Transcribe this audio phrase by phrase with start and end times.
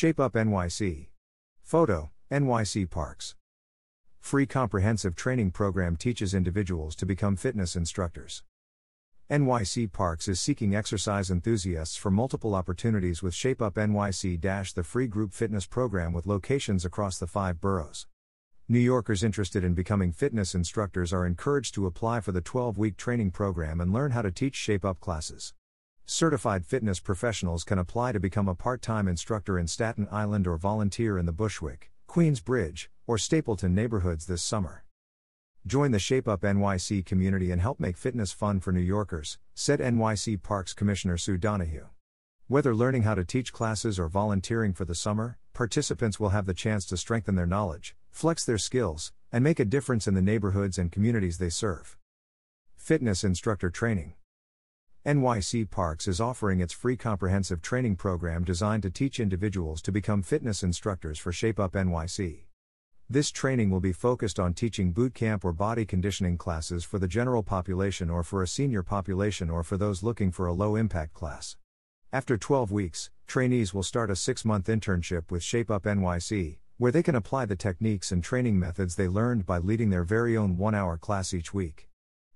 [0.00, 1.08] Shape Up NYC.
[1.60, 3.34] Photo NYC Parks.
[4.20, 8.44] Free comprehensive training program teaches individuals to become fitness instructors.
[9.28, 14.40] NYC Parks is seeking exercise enthusiasts for multiple opportunities with Shape Up NYC
[14.74, 18.06] the free group fitness program with locations across the five boroughs.
[18.68, 22.96] New Yorkers interested in becoming fitness instructors are encouraged to apply for the 12 week
[22.96, 25.54] training program and learn how to teach Shape Up classes.
[26.10, 30.56] Certified fitness professionals can apply to become a part time instructor in Staten Island or
[30.56, 34.84] volunteer in the Bushwick, Queensbridge, or Stapleton neighborhoods this summer.
[35.66, 39.80] Join the Shape Up NYC community and help make fitness fun for New Yorkers, said
[39.80, 41.88] NYC Parks Commissioner Sue Donoghue.
[42.46, 46.54] Whether learning how to teach classes or volunteering for the summer, participants will have the
[46.54, 50.78] chance to strengthen their knowledge, flex their skills, and make a difference in the neighborhoods
[50.78, 51.98] and communities they serve.
[52.78, 54.14] Fitness Instructor Training
[55.08, 60.20] NYC Parks is offering its free comprehensive training program designed to teach individuals to become
[60.20, 62.44] fitness instructors for Shape Up NYC.
[63.08, 67.08] This training will be focused on teaching boot camp or body conditioning classes for the
[67.08, 71.14] general population or for a senior population or for those looking for a low impact
[71.14, 71.56] class.
[72.12, 76.92] After 12 weeks, trainees will start a six month internship with Shape Up NYC, where
[76.92, 80.58] they can apply the techniques and training methods they learned by leading their very own
[80.58, 81.88] one hour class each week.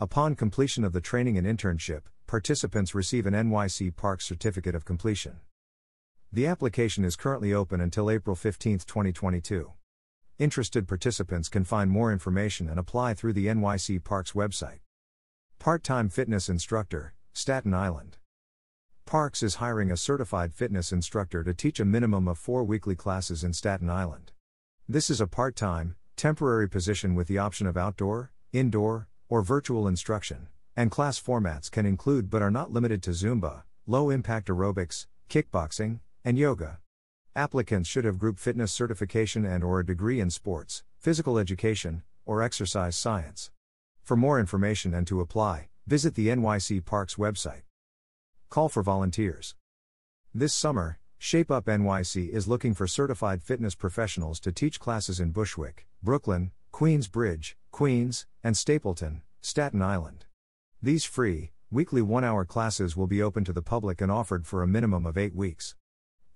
[0.00, 5.36] Upon completion of the training and internship, participants receive an NYC Park Certificate of Completion.
[6.32, 9.72] The application is currently open until April 15, 2022.
[10.38, 14.80] Interested participants can find more information and apply through the NYC Parks website.
[15.60, 18.18] Part time fitness instructor, Staten Island.
[19.06, 23.44] Parks is hiring a certified fitness instructor to teach a minimum of four weekly classes
[23.44, 24.32] in Staten Island.
[24.88, 29.86] This is a part time, temporary position with the option of outdoor, indoor, or virtual
[29.86, 35.06] instruction, and class formats can include but are not limited to Zumba, low impact aerobics,
[35.30, 36.78] kickboxing, and yoga.
[37.34, 42.42] Applicants should have group fitness certification and or a degree in sports, physical education, or
[42.42, 43.50] exercise science.
[44.02, 47.62] For more information and to apply, visit the NYC Parks website.
[48.50, 49.54] Call for volunteers.
[50.34, 55.30] This summer, Shape Up NYC is looking for certified fitness professionals to teach classes in
[55.30, 60.25] Bushwick, Brooklyn, Queensbridge, Queens, and Stapleton, Staten Island.
[60.86, 64.62] These free, weekly one hour classes will be open to the public and offered for
[64.62, 65.74] a minimum of eight weeks.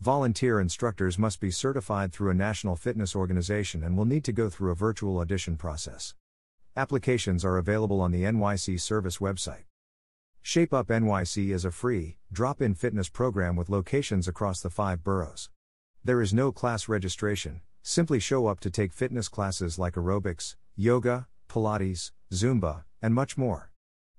[0.00, 4.50] Volunteer instructors must be certified through a national fitness organization and will need to go
[4.50, 6.16] through a virtual audition process.
[6.76, 9.66] Applications are available on the NYC Service website.
[10.42, 15.04] Shape Up NYC is a free, drop in fitness program with locations across the five
[15.04, 15.48] boroughs.
[16.02, 21.28] There is no class registration, simply show up to take fitness classes like aerobics, yoga,
[21.48, 23.69] Pilates, Zumba, and much more.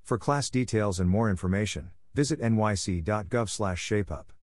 [0.03, 4.31] For class details and more information, visit nyc.gov/shapeup.